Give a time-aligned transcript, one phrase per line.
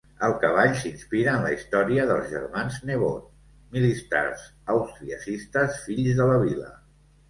[0.27, 3.29] El cavall s'inspira en la història dels germans Nebot,
[3.79, 6.77] militars austriacistes fills de la vila.